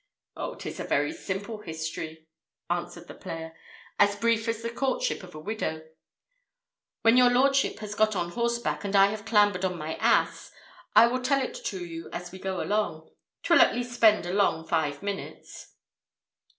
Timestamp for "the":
3.07-3.13, 4.63-4.71